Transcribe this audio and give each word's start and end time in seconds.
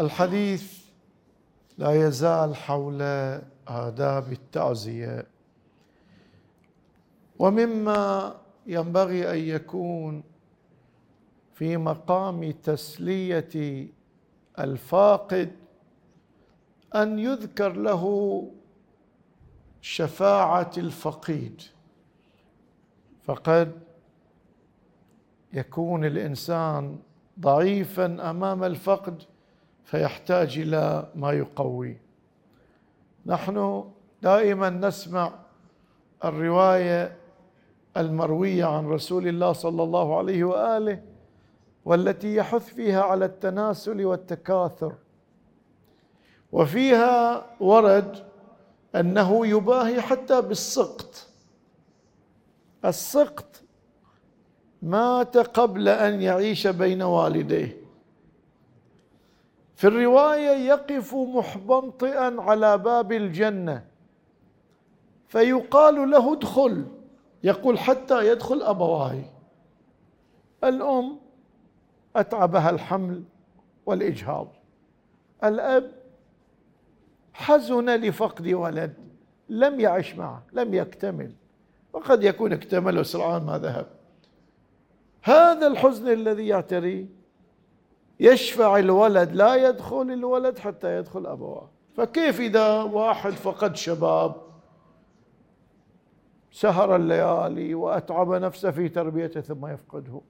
الحديث 0.00 0.84
لا 1.78 2.06
يزال 2.06 2.56
حول 2.56 3.02
آداب 3.68 4.32
التعزية. 4.32 5.26
ومما 7.38 8.34
ينبغي 8.66 9.30
أن 9.30 9.38
يكون 9.38 10.22
في 11.54 11.76
مقام 11.76 12.50
تسلية 12.50 13.88
الفاقد 14.58 15.52
أن 16.94 17.18
يذكر 17.18 17.72
له 17.72 18.44
شفاعة 19.80 20.70
الفقيد. 20.78 21.62
فقد 23.24 23.80
يكون 25.52 26.04
الإنسان 26.04 26.98
ضعيفا 27.40 28.30
أمام 28.30 28.64
الفقد 28.64 29.22
فيحتاج 29.84 30.58
إلى 30.58 31.08
ما 31.14 31.32
يقوي. 31.32 31.96
نحن 33.26 33.84
دائما 34.22 34.70
نسمع 34.70 35.32
الرواية 36.24 37.16
المروية 37.96 38.64
عن 38.64 38.86
رسول 38.86 39.28
الله 39.28 39.52
صلى 39.52 39.82
الله 39.82 40.18
عليه 40.18 40.44
وآله 40.44 41.02
والتي 41.84 42.34
يحث 42.34 42.74
فيها 42.74 43.02
على 43.02 43.24
التناسل 43.24 44.04
والتكاثر. 44.04 44.94
وفيها 46.52 47.46
ورد 47.60 48.26
أنه 48.94 49.46
يباهي 49.46 50.00
حتى 50.00 50.42
بالسقط. 50.42 51.26
السقط 52.84 53.62
مات 54.82 55.36
قبل 55.36 55.88
أن 55.88 56.22
يعيش 56.22 56.66
بين 56.66 57.02
والديه. 57.02 57.83
في 59.74 59.86
الرواية 59.86 60.50
يقف 60.50 61.14
محبنطئا 61.14 62.36
على 62.42 62.78
باب 62.78 63.12
الجنة 63.12 63.84
فيقال 65.28 66.10
له 66.10 66.32
ادخل 66.32 66.86
يقول 67.44 67.78
حتى 67.78 68.28
يدخل 68.28 68.62
ابواي 68.62 69.24
الأم 70.64 71.18
أتعبها 72.16 72.70
الحمل 72.70 73.22
والإجهاض 73.86 74.48
الأب 75.44 75.92
حزن 77.32 77.90
لفقد 77.90 78.48
ولد 78.48 78.94
لم 79.48 79.80
يعش 79.80 80.14
معه 80.14 80.42
لم 80.52 80.74
يكتمل 80.74 81.32
وقد 81.92 82.24
يكون 82.24 82.52
اكتمل 82.52 82.98
وسرعان 82.98 83.42
ما 83.42 83.58
ذهب. 83.58 83.86
هذا 85.22 85.66
الحزن 85.66 86.08
الذي 86.08 86.46
يعتريه 86.46 87.06
يشفع 88.20 88.76
الولد 88.78 89.32
لا 89.32 89.68
يدخل 89.68 90.10
الولد 90.10 90.58
حتى 90.58 90.98
يدخل 90.98 91.26
أبواه. 91.26 91.68
فكيف 91.96 92.40
إذا 92.40 92.82
واحد 92.82 93.32
فقد 93.32 93.76
شباب؟ 93.76 94.34
سهر 96.52 96.96
الليالي 96.96 97.74
وأتعب 97.74 98.32
نفسه 98.32 98.70
في 98.70 98.88
تربيته 98.88 99.40
ثم 99.40 99.66
يفقده. 99.66 100.20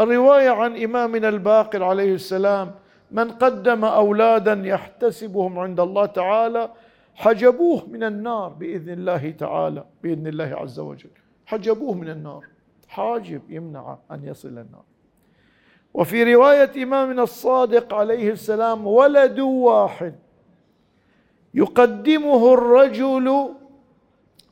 الرواية 0.00 0.50
عن 0.50 0.82
إمامنا 0.82 1.28
الباقر 1.28 1.82
عليه 1.82 2.14
السلام 2.14 2.74
من 3.10 3.30
قدم 3.30 3.84
أولادا 3.84 4.62
يحتسبهم 4.64 5.58
عند 5.58 5.80
الله 5.80 6.06
تعالى 6.06 6.70
حجبوه 7.14 7.86
من 7.86 8.02
النار 8.02 8.48
بإذن 8.48 8.92
الله 8.92 9.30
تعالى. 9.30 9.84
بإذن 10.02 10.26
الله 10.26 10.44
عز 10.44 10.78
وجل. 10.78 11.10
حجبوه 11.46 11.94
من 11.94 12.08
النار. 12.08 12.44
حاجب 12.88 13.42
يمنع 13.48 13.98
أن 14.10 14.24
يصل 14.24 14.48
النار. 14.48 14.84
وفي 15.96 16.34
رواية 16.34 16.82
إمامنا 16.82 17.22
الصادق 17.22 17.94
عليه 17.94 18.30
السلام 18.30 18.86
ولد 18.86 19.40
واحد 19.40 20.14
يقدمه 21.54 22.54
الرجل 22.54 23.48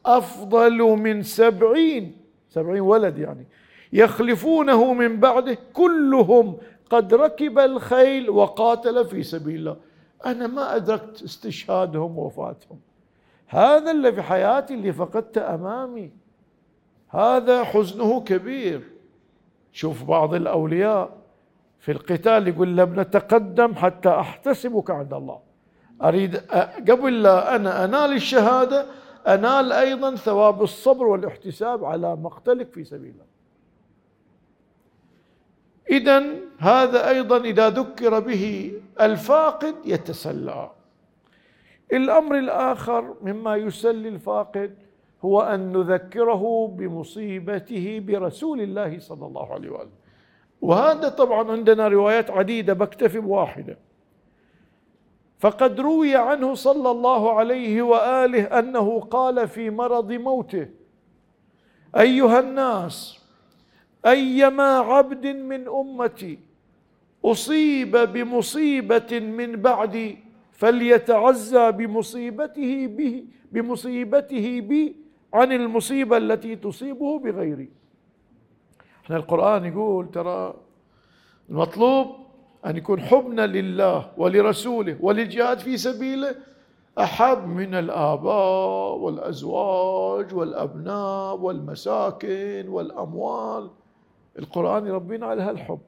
أفضل 0.07 0.79
من 0.79 1.23
سبعين 1.23 2.17
سبعين 2.51 2.81
ولد 2.81 3.19
يعني 3.19 3.47
يخلفونه 3.93 4.93
من 4.93 5.21
بعده 5.21 5.59
كلهم 5.73 6.57
قد 6.91 7.15
ركب 7.15 7.59
الخيل 7.59 8.31
وقاتل 8.31 9.05
في 9.05 9.23
سبيل 9.23 9.57
الله. 9.57 9.77
أنا 10.27 10.47
ما 10.47 10.77
أدركت 10.77 11.23
استشهادهم 11.23 12.19
ووفاتهم. 12.19 12.79
هذا 13.47 13.91
اللي 13.91 14.13
في 14.13 14.23
حياتي 14.23 14.75
اللي 14.75 14.93
فقدت 14.93 15.39
أمامي. 15.39 16.11
هذا 17.09 17.65
حزنه 17.65 18.21
كبير. 18.21 18.83
شوف 19.73 20.05
بعض 20.05 20.35
الأولياء. 20.35 21.24
في 21.85 21.93
القتال 21.93 22.49
يقول 22.49 22.77
لم 22.77 23.01
نتقدم 23.01 23.75
حتى 23.75 24.09
أحتسبك 24.09 24.91
عند 24.91 25.15
الله 25.15 25.41
أريد 26.03 26.37
قبل 26.91 27.23
لا 27.23 27.57
أنا 27.57 27.85
أنال 27.85 28.13
الشهادة 28.13 28.87
أنال 29.27 29.73
أيضا 29.73 30.15
ثواب 30.15 30.63
الصبر 30.63 31.07
والاحتساب 31.07 31.85
على 31.85 32.17
مقتلك 32.17 32.73
في 32.73 32.85
سبيل 32.85 33.11
الله. 33.11 33.25
اذا 35.91 36.25
هذا 36.59 37.09
أيضا 37.09 37.37
إذا 37.37 37.71
ذكر 37.71 38.21
به 38.21 38.73
الفاقد 39.01 39.75
يتسلى. 39.85 40.71
الأمر 41.93 42.39
الآخر 42.39 43.15
مما 43.23 43.57
يسلي 43.57 44.09
الفاقد 44.09 44.75
هو 45.25 45.43
أن 45.43 45.73
نذكره 45.73 46.69
بمصيبته 46.69 48.03
برسول 48.07 48.61
الله 48.61 48.99
صلى 48.99 49.27
الله 49.27 49.53
عليه 49.53 49.71
واله. 49.71 50.04
وهذا 50.65 51.09
طبعا 51.09 51.53
عندنا 51.53 51.89
روايات 51.89 52.31
عديدة 52.31 52.73
بكتفي 52.73 53.21
بواحدة. 53.21 53.79
فقد 55.39 55.81
روي 55.81 56.17
عنه 56.17 56.55
صلى 56.55 56.91
الله 56.91 57.33
عليه 57.39 57.83
وآله 57.83 58.43
أنه 58.59 59.01
قال 59.01 59.49
في 59.49 59.71
مرض 59.71 60.13
موته 60.13 60.69
أيها 61.97 62.41
الناس 62.41 63.21
أيما 64.07 64.79
عبد 64.79 65.27
من 65.27 65.69
أمتي 65.69 66.39
أصيب 67.25 67.97
بمصيبة 67.97 69.21
من 69.21 69.57
بعدي 69.57 70.19
فليتعزى 70.53 71.73
بمصيبته 71.73 72.87
به 72.87 73.25
بمصيبته 73.53 74.61
بي 74.61 74.97
عن 75.35 75.53
المصيبة 75.53 76.17
التي 76.17 76.57
تصيبه 76.57 77.19
بغيري 77.19 77.84
إحنا 79.05 79.17
القرآن 79.17 79.65
يقول 79.65 80.11
ترى 80.11 80.55
المطلوب 81.51 82.07
أن 82.67 82.77
يكون 82.77 83.01
حبنا 83.01 83.47
لله 83.47 84.11
ولرسوله 84.17 84.97
وللجهاد 85.01 85.59
في 85.59 85.77
سبيله 85.77 86.35
أحب 86.99 87.47
من 87.49 87.75
الآباء 87.75 88.97
والأزواج 88.97 90.35
والأبناء 90.35 91.37
والمساكن 91.37 92.65
والأموال. 92.69 93.71
القرآن 94.39 94.87
يربينا 94.87 95.27
على 95.27 95.43
هالحب. 95.43 95.79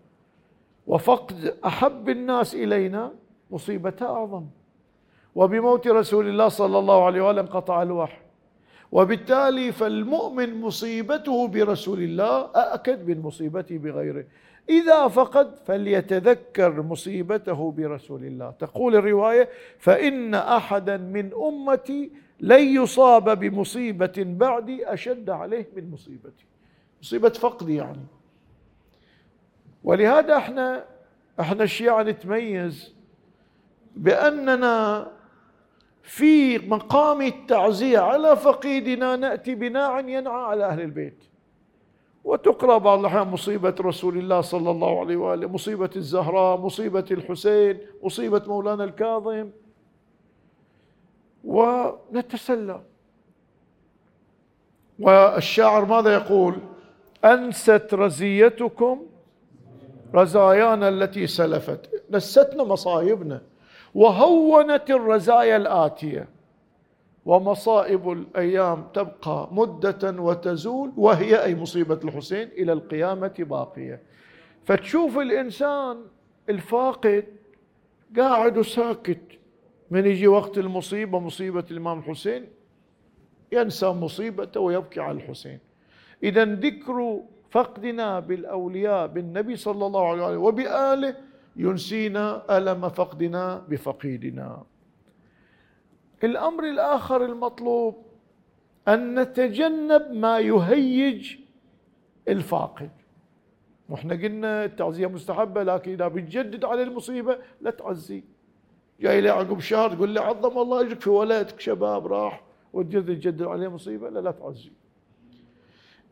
وفقد 0.87 1.55
أحب 1.67 2.09
الناس 2.09 2.55
إلينا 2.55 3.13
مصيبتها 3.51 4.09
أعظم. 4.09 4.45
وبموت 5.35 5.89
رسول 5.89 6.29
الله 6.29 6.49
صلى 6.49 6.79
الله 6.79 7.05
عليه 7.05 7.21
وسلم 7.21 7.39
انقطع 7.39 7.83
الوحي. 7.83 8.26
وبالتالي 8.93 9.73
فالمؤمن 9.73 10.61
مصيبته 10.61 11.49
برسول 11.49 12.03
الله 12.03 12.41
أأكد 12.57 13.09
من 13.09 13.21
مصيبته 13.21 13.79
بغيره. 13.79 14.25
إذا 14.69 15.09
فقد 15.09 15.57
فليتذكر 15.67 16.83
مصيبته 16.83 17.71
برسول 17.71 18.25
الله. 18.25 18.51
تقول 18.51 18.97
الرواية 18.97 19.49
فإن 19.79 20.35
أحدا 20.35 20.97
من 20.97 21.31
أمتي 21.35 22.11
لن 22.41 22.63
يصاب 22.83 23.39
بمصيبة 23.39 24.13
بعدي 24.17 24.93
أشد 24.93 25.31
عليه 25.31 25.69
من 25.77 25.91
مصيبتي. 25.91 26.45
مصيبة 27.03 27.29
فقدي 27.29 27.77
يعني. 27.77 28.07
ولهذا 29.85 30.37
إحنا 30.37 30.85
إحنا 31.41 31.63
الشيعة 31.63 32.03
نتميز 32.03 32.95
بأننا 33.97 35.07
في 36.07 36.59
مقام 36.59 37.23
التعزية 37.23 37.99
على 37.99 38.37
فقيدنا 38.37 39.17
نأتي 39.17 39.55
بناع 39.55 40.01
ينعى 40.01 40.45
على 40.45 40.65
أهل 40.65 40.81
البيت. 40.81 41.25
وتقرأ 42.25 42.79
بعض 42.79 42.99
الأحيان 42.99 43.29
مصيبة 43.29 43.75
رسول 43.81 44.19
الله 44.19 44.41
صلى 44.41 44.71
الله 44.71 45.01
عليه 45.01 45.17
وآله 45.17 45.49
مصيبة 45.49 45.91
الزهراء 45.97 46.61
مصيبة 46.61 47.05
الحسين 47.11 47.79
مصيبة 48.03 48.43
مولانا 48.47 48.85
الكاظم. 48.85 49.51
ونتسلى. 51.45 52.81
والشاعر 54.99 55.85
ماذا 55.85 56.15
يقول؟ 56.15 56.55
أنست 57.25 57.89
رزيتكم 57.95 59.07
رزايانا 60.15 60.89
التي 60.89 61.27
سلفت. 61.27 62.03
نستنا 62.11 62.65
مصايبنا. 62.65 63.43
وهونت 63.97 64.91
الرزايا 64.91 65.57
الآتية. 65.57 66.29
ومصائب 67.25 68.11
الأيام 68.11 68.89
تبقى 68.95 69.49
مدة 69.53 70.23
وتزول 70.23 70.93
وهي 70.97 71.45
أي 71.45 71.55
مصيبة 71.55 72.01
الحسين 72.05 72.49
إلى 72.49 72.73
القيامة 72.73 73.35
باقية. 73.39 74.03
فتشوف 74.65 75.19
الإنسان 75.19 75.97
الفاقد 76.49 77.25
قاعد 78.17 78.59
وساكت 78.59 79.21
من 79.91 80.07
يجي 80.07 80.29
وقت 80.29 80.59
المصيبة 80.59 81.19
مصيبة 81.19 81.65
الإمام 81.71 81.99
الحسين 81.99 82.47
ينسى 83.53 83.87
مصيبته 83.87 84.61
ويبكي 84.61 85.01
على 85.01 85.17
الحسين. 85.17 85.59
إذا 86.23 86.45
ذكر 86.45 87.21
فقدنا 87.51 88.21
بالأولياء 88.21 89.07
بالنبي 89.07 89.57
صلى 89.57 89.87
الله 89.87 90.09
عليه 90.09 90.23
وسلم 90.23 90.43
وبآله 90.43 91.17
ينسينا 91.57 92.59
ألم 92.59 92.89
فقدنا 92.89 93.65
بفقيدنا. 93.69 94.63
الأمر 96.25 96.65
الآخر 96.65 97.25
المطلوب 97.25 98.07
أن 98.89 99.21
نتجنب 99.21 100.13
ما 100.13 100.39
يهيج 100.39 101.37
الفاقد. 102.29 102.91
وإحنا 103.89 104.15
قلنا 104.15 104.65
التعزية 104.65 105.07
مستحبة 105.07 105.63
لكن 105.63 105.93
إذا 105.93 106.09
بتجدد 106.09 106.65
على 106.65 106.83
المصيبة 106.83 107.39
لا 107.61 107.71
تعزي. 107.71 108.25
جاي 109.01 109.21
لي 109.21 109.31
عقب 109.31 109.61
شهر 109.61 109.95
تقول 109.95 110.11
لي 110.11 110.21
عظم 110.21 110.59
الله 110.59 110.81
أجرك 110.81 111.01
في 111.01 111.11
ولدك 111.11 111.61
شباب 111.61 112.07
راح 112.07 112.43
وتجدد 112.73 113.19
تجدد 113.19 113.43
عليه 113.43 113.69
مصيبة 113.69 114.11
لا 114.11 114.21
لا 114.21 114.31
تعزي. 114.31 114.71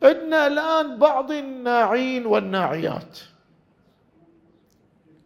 عندنا 0.02 0.46
الآن 0.46 0.99
بعض 0.99 1.31
الناعين 1.31 2.26
والناعيات 2.26 3.19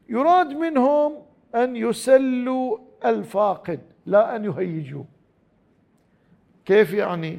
يراد 0.08 0.46
منهم 0.46 1.14
أن 1.54 1.76
يسلوا 1.76 2.78
الفاقد 3.04 3.80
لا 4.06 4.36
أن 4.36 4.44
يهيجوه 4.44 5.04
كيف 6.64 6.92
يعني؟ 6.92 7.38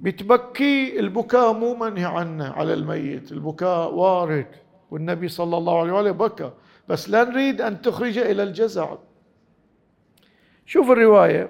بتبكي 0.00 1.00
البكاء 1.00 1.52
مو 1.52 1.74
منهي 1.74 2.04
عنه 2.04 2.52
على 2.52 2.74
الميت 2.74 3.32
البكاء 3.32 3.94
وارد. 3.94 4.46
والنبي 4.90 5.28
صلى 5.28 5.56
الله 5.56 5.80
عليه 5.80 5.92
وسلم 5.92 6.12
بكى 6.12 6.50
بس 6.88 7.10
لا 7.10 7.24
نريد 7.24 7.60
أن 7.60 7.82
تخرج 7.82 8.18
إلى 8.18 8.42
الجزع. 8.42 8.96
شوف 10.66 10.90
الرواية. 10.90 11.48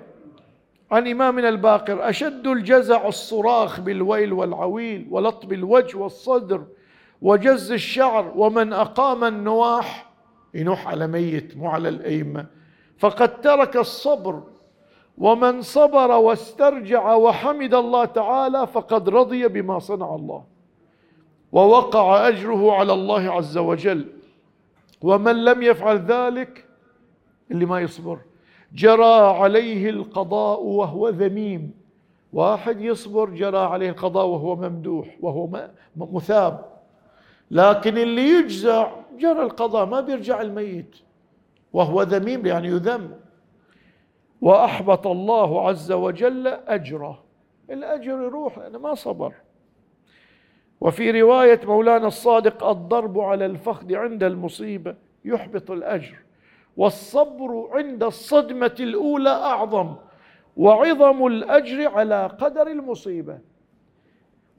عن 0.90 1.08
إمامنا 1.08 1.48
الباقر 1.48 2.08
أشد 2.08 2.46
الجزع 2.46 3.08
الصراخ 3.08 3.80
بالويل 3.80 4.32
والعويل 4.32 5.06
ولطب 5.10 5.52
الوجه 5.52 5.96
والصدر 5.98 6.66
وجز 7.22 7.72
الشعر 7.72 8.32
ومن 8.36 8.72
أقام 8.72 9.24
النواح 9.24 10.10
ينوح 10.54 10.88
على 10.88 11.06
ميت 11.06 11.56
مو 11.56 11.68
على 11.68 11.88
الأئمة. 11.88 12.46
فقد 12.98 13.40
ترك 13.40 13.76
الصبر 13.76 14.42
ومن 15.18 15.62
صبر 15.62 16.10
واسترجع 16.10 17.14
وحمد 17.14 17.74
الله 17.74 18.04
تعالى 18.04 18.66
فقد 18.66 19.08
رضي 19.08 19.48
بما 19.48 19.78
صنع 19.78 20.14
الله. 20.14 20.44
ووقع 21.52 22.28
أجره 22.28 22.72
على 22.72 22.92
الله 22.92 23.32
عز 23.32 23.58
وجل. 23.58 24.06
ومن 25.02 25.44
لم 25.44 25.62
يفعل 25.62 25.98
ذلك 25.98 26.64
اللي 27.50 27.66
ما 27.66 27.80
يصبر. 27.80 28.18
جرى 28.72 29.14
عليه 29.14 29.90
القضاء 29.90 30.62
وهو 30.62 31.08
ذميم. 31.08 31.74
واحد 32.32 32.80
يصبر 32.80 33.30
جرى 33.30 33.58
عليه 33.58 33.90
القضاء 33.90 34.26
وهو 34.26 34.56
ممدوح 34.56 35.16
وهو 35.20 35.68
مثاب. 35.96 36.79
لكن 37.50 37.98
اللي 37.98 38.28
يجزع 38.28 38.90
جرى 39.18 39.42
القضاء 39.42 39.86
ما 39.86 40.00
بيرجع 40.00 40.40
الميت. 40.40 40.96
وهو 41.72 42.02
ذميم 42.02 42.46
يعني 42.46 42.68
يذم. 42.68 43.10
وأحبط 44.40 45.06
الله 45.06 45.68
عز 45.68 45.92
وجل 45.92 46.46
أجره. 46.46 47.22
الأجر 47.70 48.22
يروح 48.22 48.58
لأنه 48.58 48.78
ما 48.78 48.94
صبر. 48.94 49.34
وفي 50.80 51.20
رواية 51.20 51.60
مولانا 51.64 52.06
الصادق 52.06 52.64
الضرب 52.64 53.18
على 53.18 53.46
الفخذ 53.46 53.94
عند 53.94 54.22
المصيبة 54.24 54.94
يحبط 55.24 55.70
الأجر. 55.70 56.16
والصبر 56.76 57.68
عند 57.72 58.02
الصدمة 58.02 58.74
الأولى 58.80 59.30
أعظم. 59.30 59.94
وعظم 60.56 61.26
الأجر 61.26 61.88
على 61.88 62.26
قدر 62.26 62.66
المصيبة. 62.66 63.38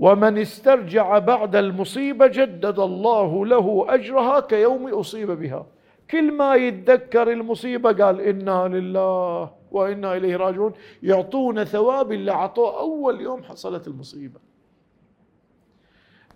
ومن 0.02 0.38
استرجع 0.38 1.20
بعد 1.20 1.56
المصيبة 1.56 2.28
جدد 2.28 2.80
الله 2.80 3.46
له 3.46 3.86
أجرها 3.90 4.40
كيوم 4.40 4.88
أصيب 4.88 5.32
بها. 5.32 5.66
كل 6.12 6.32
ما 6.32 6.56
يتذكر 6.56 7.32
المصيبة 7.32 8.06
قال 8.06 8.22
إنا 8.22 8.68
لله 8.68 9.52
وإنا 9.72 10.18
إليه 10.18 10.36
راجعون. 10.36 10.74
يعطونا 11.04 11.64
ثواب 11.64 12.12
اللي 12.12 12.32
اعطوه 12.32 12.80
أول 12.80 13.22
يوم 13.22 13.44
حصلت 13.44 13.88
المصيبة. 13.88 14.40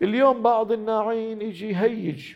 اليوم 0.01 0.41
بعض 0.41 0.71
الناعين 0.71 1.41
يجي 1.41 1.69
يهيج 1.69 2.33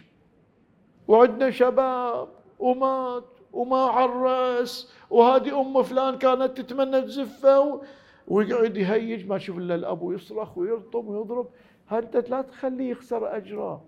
وعندنا 1.07 1.51
شباب 1.51 2.27
ومات 2.59 3.25
وما 3.53 3.77
عرس. 3.77 4.93
وهذه 5.09 5.61
أم 5.61 5.83
فلان 5.83 6.17
كانت 6.17 6.61
تتمنى 6.61 7.01
تزفه. 7.01 7.81
ويقعد 8.29 8.77
يهيج 8.77 9.27
ما 9.27 9.37
تشوف 9.37 9.57
إلا 9.57 9.75
الابو 9.75 10.11
يصرخ 10.11 10.57
ويرطم 10.57 11.07
ويضرب. 11.07 11.47
انت 11.91 12.29
لا 12.29 12.41
تخليه 12.41 12.91
يخسر 12.91 13.37
أجره. 13.37 13.81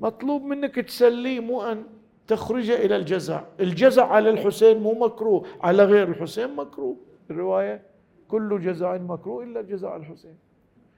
مطلوب 0.00 0.42
منك 0.42 0.74
تسليه 0.74 1.40
مو 1.40 1.62
أن 1.62 1.84
تخرج 2.26 2.70
إلى 2.70 2.96
الجزع 2.96 3.42
الجزع 3.60 4.06
على 4.06 4.30
الحسين 4.30 4.78
مو 4.78 4.94
مكروه 4.94 5.46
على 5.60 5.84
غير 5.84 6.08
الحسين 6.08 6.56
مكروه. 6.56 6.96
الرواية 7.30 7.82
كل 8.28 8.60
جزع 8.60 8.96
مكروه 8.96 9.44
الجزع 9.44 9.90
على 9.90 10.02
الحسين. 10.02 10.36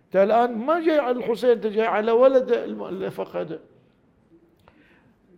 انت 0.06 0.16
الآن 0.16 0.58
ما 0.58 0.80
جاي 0.80 0.98
على 0.98 1.16
الحسين 1.16 1.50
انت 1.50 1.66
جاي 1.66 1.86
على 1.86 2.12
ولد 2.12 2.52
اللي 2.52 3.10
فقده. 3.10 3.60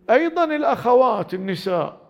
أيضا 0.09 0.43
الأخوات 0.43 1.33
النساء. 1.33 2.00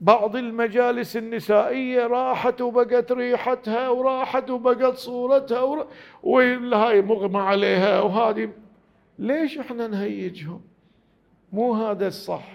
بعض 0.00 0.36
المجالس 0.36 1.16
النسائية 1.16 2.06
راحت 2.06 2.60
وبقت 2.60 3.12
ريحتها 3.12 3.88
وراحت 3.88 4.50
وبقت 4.50 4.94
صورتها 4.96 5.86
وهاي 6.22 7.02
مغمى 7.02 7.38
عليها 7.38 8.00
وهذه. 8.00 8.50
ليش 9.18 9.58
إحنا 9.58 9.86
نهيجهم؟ 9.86 10.60
مو 11.52 11.74
هذا 11.74 12.06
الصح. 12.06 12.52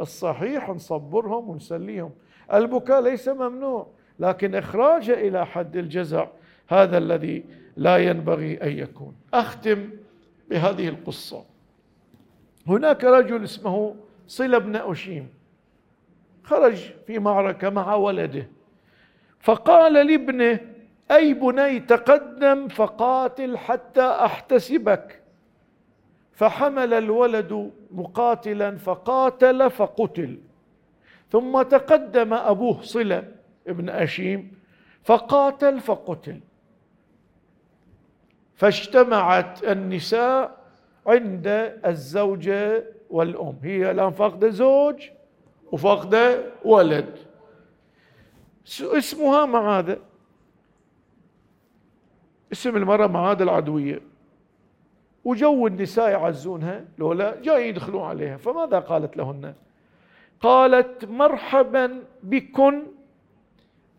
الصحيح 0.00 0.70
نصبرهم 0.70 1.50
ونسليهم. 1.50 2.10
البكاء 2.52 3.00
ليس 3.00 3.28
ممنوع 3.28 3.86
لكن 4.18 4.54
إخراجه 4.54 5.14
إلى 5.14 5.46
حد 5.46 5.76
الجزع 5.76 6.26
هذا 6.68 6.98
الذي 6.98 7.44
لا 7.76 7.96
ينبغي 7.96 8.62
أن 8.62 8.78
يكون. 8.78 9.14
أختم 9.34 9.90
بهذه 10.50 10.88
القصة. 10.88 11.44
هناك 12.66 13.04
رجل 13.04 13.44
اسمه 13.44 13.96
صلة 14.26 14.58
بن 14.58 14.76
أشيم 14.76 15.28
خرج 16.44 16.92
في 17.06 17.18
معركة 17.18 17.70
مع 17.70 17.94
ولده. 17.94 18.48
فقال 19.40 19.92
لابنه 19.92 20.60
أي 21.10 21.34
بني 21.34 21.80
تقدم 21.80 22.68
فقاتل 22.68 23.56
حتى 23.56 24.02
أحتسبك. 24.02 25.22
فحمل 26.32 26.94
الولد 26.94 27.70
مقاتلا 27.90 28.76
فقاتل 28.76 29.70
فقتل. 29.70 30.38
ثم 31.30 31.62
تقدم 31.62 32.34
أبوه 32.34 32.82
صلة 32.82 33.24
ابن 33.66 33.88
أشيم 33.88 34.52
فقاتل 35.04 35.80
فقتل. 35.80 36.40
فاجتمعت 38.54 39.64
النساء 39.64 40.56
عند 41.06 41.46
الزوجة 41.86 42.84
والأم. 43.10 43.58
هي 43.62 43.90
الآن 43.90 44.10
فاقدة 44.10 44.48
زوج 44.48 45.08
وفاقده 45.72 46.44
ولد. 46.64 47.18
اسمها 48.80 49.46
معاذ 49.46 49.96
اسم 52.52 52.76
المرأة 52.76 53.06
معاذ 53.06 53.42
العدوية؟ 53.42 54.00
وجو 55.24 55.66
النساء 55.66 56.10
يعزونها 56.10 56.84
لولا 56.98 57.40
جاي 57.42 57.68
يدخلون 57.68 58.02
عليها 58.02 58.36
فماذا 58.36 58.78
قالت 58.78 59.16
لهن؟ 59.16 59.54
قالت 60.40 61.04
مرحبا 61.04 62.02
بكن 62.22 62.86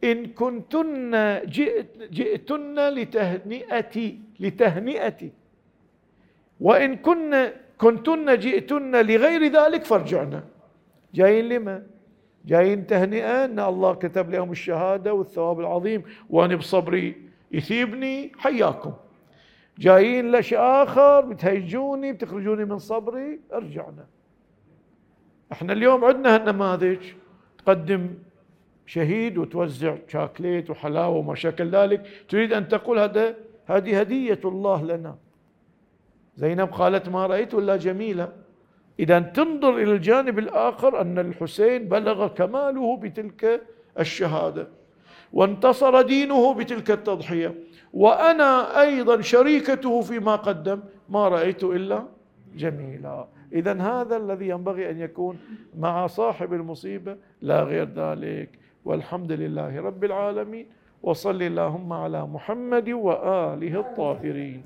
إن 0.03 0.25
كنتن 0.25 1.11
جئت 1.45 1.97
جئتن 2.11 2.89
لتهنئتي 2.89 4.19
لتهنئتي. 4.39 5.31
وإن 6.59 6.95
كن 6.95 7.51
كنتن 7.77 8.39
جئتن 8.39 9.05
لغير 9.05 9.43
ذلك 9.47 9.83
فارجعنا. 9.83 10.43
جايين 11.13 11.49
لما؟ 11.49 11.83
جايين 12.45 12.87
تهنئة 12.87 13.45
أن 13.45 13.59
الله 13.59 13.93
كتب 13.93 14.29
لهم 14.29 14.51
الشهادة 14.51 15.13
والثواب 15.13 15.59
العظيم. 15.59 16.03
وأنا 16.29 16.55
بصبري 16.55 17.15
يثيبني 17.51 18.31
حياكم. 18.37 18.93
جايين 19.79 20.31
لشيء 20.31 20.59
آخر 20.59 21.21
بتهيجوني 21.21 22.13
بتخرجوني 22.13 22.65
من 22.65 22.79
صبري 22.79 23.39
أرجعنا. 23.53 24.05
إحنا 25.51 25.73
اليوم 25.73 26.05
عندنا 26.05 26.35
هالنماذج. 26.35 26.99
تقدم 27.57 28.09
شهيد 28.85 29.37
وتوزع 29.37 29.95
شاكليت 30.07 30.69
وحلاوة 30.69 31.17
وما 31.17 31.35
شكل 31.35 31.69
ذلك. 31.69 32.07
تريد 32.29 32.53
أن 32.53 32.67
تقول 32.67 32.99
هذا 32.99 33.35
هذه 33.65 33.99
هدية 33.99 34.39
الله 34.45 34.85
لنا. 34.85 35.17
زينب 36.35 36.67
قالت 36.67 37.09
ما 37.09 37.25
رأيت 37.25 37.53
إلا 37.53 37.77
جميلة. 37.77 38.31
إذا 39.01 39.19
تنظر 39.19 39.77
إلى 39.77 39.91
الجانب 39.91 40.39
الآخر 40.39 41.01
أن 41.01 41.19
الحسين 41.19 41.89
بلغ 41.89 42.27
كماله 42.27 42.97
بتلك 42.97 43.61
الشهادة 43.99 44.67
وانتصر 45.33 46.01
دينه 46.01 46.53
بتلك 46.53 46.91
التضحية. 46.91 47.55
وأنا 47.93 48.81
أيضا 48.81 49.21
شريكته 49.21 50.01
فيما 50.01 50.35
قدم 50.35 50.79
ما 51.09 51.27
رأيت 51.27 51.63
إلا 51.63 52.03
جميلا. 52.55 53.25
إذا 53.53 53.81
هذا 53.81 54.17
الذي 54.17 54.47
ينبغي 54.47 54.89
أن 54.89 54.99
يكون 54.99 55.39
مع 55.79 56.07
صاحب 56.07 56.53
المصيبة 56.53 57.17
لا 57.41 57.63
غير 57.63 57.87
ذلك. 57.95 58.49
والحمد 58.85 59.31
لله 59.31 59.81
رب 59.81 60.03
العالمين 60.03 60.65
وصل 61.03 61.41
اللهم 61.41 61.93
على 61.93 62.25
محمد 62.27 62.89
وآله 62.89 63.79
الطاهرين. 63.79 64.63